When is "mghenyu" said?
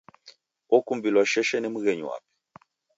1.73-2.05